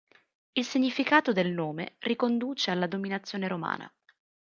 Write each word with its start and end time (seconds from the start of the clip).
Il 0.53 0.65
significato 0.65 1.31
del 1.31 1.51
nome 1.51 1.97
riconduce 1.99 2.71
alla 2.71 2.87
dominazione 2.87 3.47
romana. 3.47 3.87